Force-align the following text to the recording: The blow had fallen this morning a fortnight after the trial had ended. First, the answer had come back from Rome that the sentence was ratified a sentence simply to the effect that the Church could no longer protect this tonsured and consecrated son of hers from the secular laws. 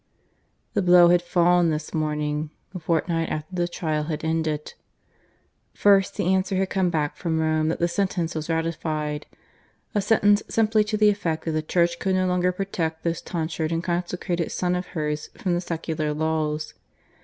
The 0.73 0.81
blow 0.81 1.09
had 1.09 1.21
fallen 1.21 1.69
this 1.69 1.93
morning 1.93 2.49
a 2.73 2.79
fortnight 2.79 3.29
after 3.29 3.53
the 3.53 3.67
trial 3.67 4.05
had 4.05 4.25
ended. 4.25 4.73
First, 5.75 6.15
the 6.17 6.33
answer 6.33 6.55
had 6.55 6.71
come 6.71 6.89
back 6.89 7.15
from 7.15 7.39
Rome 7.39 7.67
that 7.67 7.77
the 7.77 7.87
sentence 7.87 8.33
was 8.33 8.49
ratified 8.49 9.27
a 9.93 10.01
sentence 10.01 10.41
simply 10.47 10.83
to 10.85 10.97
the 10.97 11.09
effect 11.11 11.45
that 11.45 11.51
the 11.51 11.61
Church 11.61 11.99
could 11.99 12.15
no 12.15 12.25
longer 12.25 12.51
protect 12.51 13.03
this 13.03 13.21
tonsured 13.21 13.71
and 13.71 13.83
consecrated 13.83 14.51
son 14.51 14.73
of 14.73 14.87
hers 14.97 15.29
from 15.37 15.53
the 15.53 15.61
secular 15.61 16.15
laws. 16.15 16.73